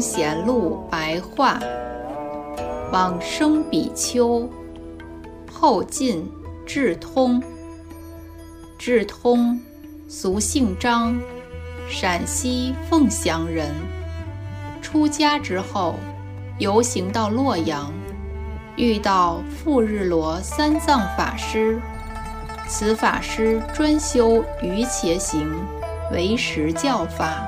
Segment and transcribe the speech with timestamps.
[0.00, 1.60] 贤路白话，
[2.92, 4.48] 往生比丘，
[5.52, 6.26] 后晋
[6.64, 7.42] 智通。
[8.78, 9.60] 智通，
[10.08, 11.20] 俗姓张，
[11.88, 13.68] 陕西凤翔人。
[14.80, 15.94] 出家之后，
[16.58, 17.92] 游行到洛阳，
[18.76, 21.78] 遇到富日罗三藏法师。
[22.66, 25.46] 此法师专修瑜伽行，
[26.10, 27.46] 为实教法。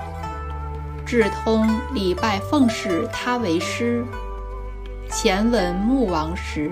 [1.13, 4.03] 智通礼拜奉事他为师。
[5.11, 6.71] 前文穆王时，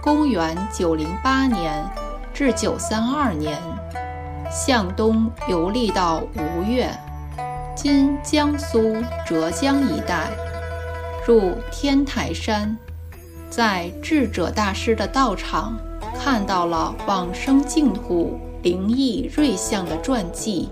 [0.00, 1.84] 公元九零八年
[2.32, 3.58] 至九三二年，
[4.52, 6.88] 向东游历到吴越
[7.74, 10.28] （今江苏、浙江一带），
[11.26, 12.78] 入天台山，
[13.50, 15.76] 在智者大师的道场
[16.16, 20.70] 看到了往生净土灵异瑞相的传记，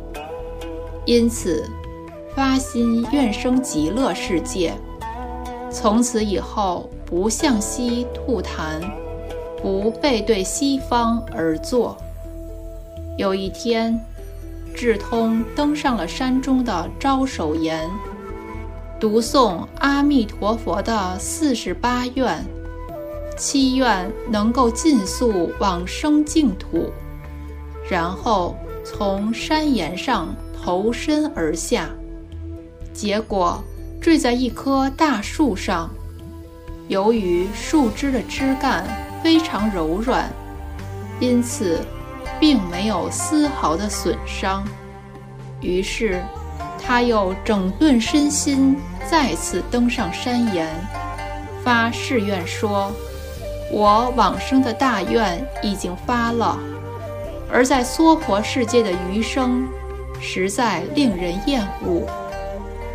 [1.05, 1.69] 因此。
[2.35, 4.75] 发心愿生极乐世界，
[5.71, 8.81] 从此以后不向西吐痰，
[9.63, 11.97] 不背对西方而坐。
[13.17, 13.99] 有一天，
[14.75, 17.89] 智通登上了山中的招手岩，
[18.99, 22.45] 读诵阿弥陀佛的四十八愿，
[23.39, 26.91] 祈愿能够尽速往生净土，
[27.89, 31.89] 然后从山岩上投身而下。
[32.95, 33.63] 结果
[34.01, 35.91] 坠在一棵大树上，
[36.87, 38.85] 由于树枝的枝干
[39.23, 40.31] 非常柔软，
[41.19, 41.81] 因此
[42.39, 44.65] 并没有丝毫的损伤。
[45.61, 46.23] 于是
[46.81, 48.77] 他又整顿身心，
[49.11, 50.69] 再次登上山岩，
[51.65, 52.93] 发誓愿说
[53.73, 56.59] ：“我往生的大愿已经发了，
[57.51, 59.67] 而在娑婆世界的余生，
[60.21, 62.07] 实在令人厌恶。”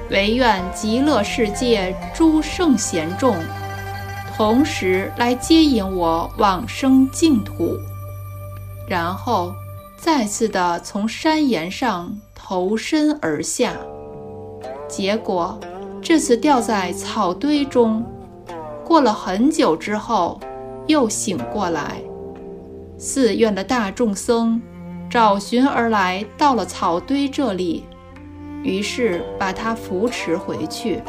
[0.09, 3.35] 唯愿极乐世界诸圣贤众，
[4.35, 7.77] 同时来接引我往生净土，
[8.87, 9.53] 然后
[9.97, 13.73] 再次的从山岩上投身而下。
[14.87, 15.59] 结果
[16.01, 18.03] 这次掉在草堆中，
[18.83, 20.39] 过了很久之后，
[20.87, 22.01] 又醒过来。
[22.97, 24.59] 寺院的大众僧
[25.07, 27.85] 找寻而来，到了草堆这里。
[28.63, 31.01] 于是把他扶持回去。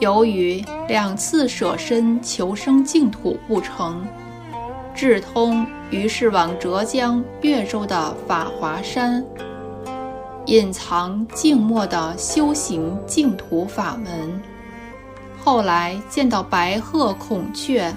[0.00, 4.04] 由于两次舍身求生净土不成，
[4.94, 9.24] 智通于是往浙江越州的法华山
[10.46, 14.40] 隐藏静默的修行净土法门。
[15.42, 17.94] 后来见到白鹤孔雀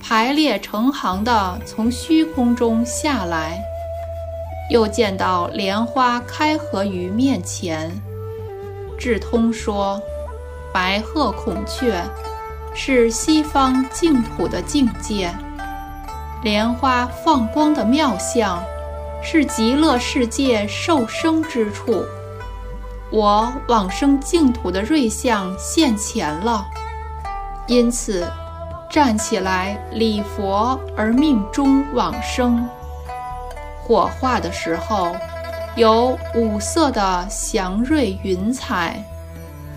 [0.00, 3.62] 排列成行的从虚空中下来。
[4.68, 7.90] 又见到莲花开合于面前，
[8.98, 10.00] 智通说
[10.74, 12.02] ：“白鹤孔雀
[12.74, 15.32] 是西方净土的境界，
[16.42, 18.60] 莲花放光的妙相
[19.22, 22.04] 是极乐世界受生之处。
[23.12, 26.66] 我往生净土的瑞相现前了，
[27.68, 28.26] 因此
[28.90, 32.68] 站起来礼佛而命中往生。”
[33.86, 35.14] 火化的时候，
[35.76, 39.00] 有五色的祥瑞云彩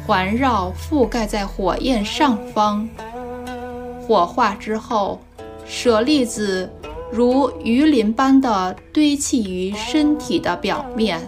[0.08, 2.90] 环绕覆盖在火焰上方。
[4.02, 5.20] 火化之后，
[5.64, 6.68] 舍利子
[7.12, 11.22] 如鱼鳞般的堆砌于身体的表面。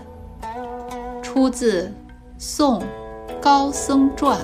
[1.22, 1.84] 出自
[2.40, 2.82] 《宋
[3.40, 4.40] 高僧传》，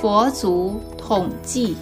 [0.00, 1.76] 佛祖统计。